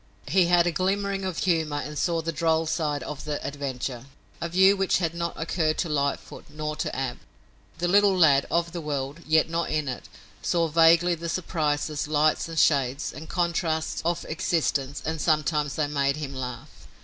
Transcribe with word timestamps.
He 0.27 0.47
had 0.47 0.65
a 0.65 0.71
glimmering 0.71 1.23
of 1.23 1.37
humor, 1.37 1.77
and 1.77 1.95
saw 1.95 2.23
the 2.23 2.31
droll 2.31 2.65
side 2.65 3.03
of 3.03 3.23
the 3.23 3.39
adventure, 3.45 4.05
a 4.41 4.49
view 4.49 4.75
which 4.75 4.97
had 4.97 5.13
not 5.13 5.39
occurred 5.39 5.77
to 5.77 5.89
Lightfoot, 5.89 6.45
nor 6.49 6.75
to 6.77 6.95
Ab. 6.95 7.19
The 7.77 7.87
little 7.87 8.17
lad, 8.17 8.47
of 8.49 8.71
the 8.71 8.81
world, 8.81 9.19
yet 9.27 9.47
not 9.47 9.69
in 9.69 9.87
it, 9.87 10.09
saw 10.41 10.67
vaguely 10.69 11.13
the 11.13 11.29
surprises, 11.29 12.07
lights 12.07 12.49
and 12.49 12.57
shades 12.57 13.13
and 13.13 13.29
contrasts 13.29 14.01
of 14.03 14.25
existence, 14.27 15.03
and 15.05 15.21
sometimes 15.21 15.75
they 15.75 15.85
made 15.85 16.15
him 16.15 16.33
laugh. 16.33 16.87